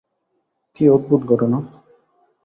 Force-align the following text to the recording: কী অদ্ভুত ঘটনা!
কী 0.75 0.83
অদ্ভুত 0.89 1.21
ঘটনা! 1.25 1.57